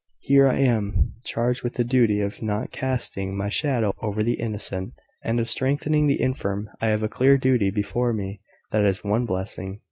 [0.21, 4.93] Here I am, charged with the duty of not casting my shadow over the innocent,
[5.23, 6.71] and of strengthening the infirm.
[6.81, 8.41] I have a clear duty before me
[8.71, 9.79] that is one blessing.